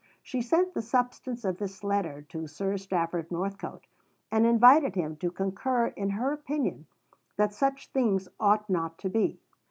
[0.23, 3.85] She sent the substance of this letter to Sir Stafford Northcote,
[4.31, 6.87] and invited him to concur in her opinion
[7.37, 9.37] that such things ought not to be.